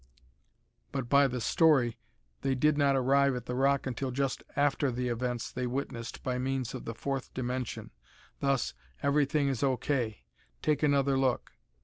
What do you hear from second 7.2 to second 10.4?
dimension. Thus, everything is O. K.